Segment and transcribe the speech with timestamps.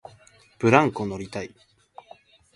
[0.57, 1.51] ブランコ乗りたい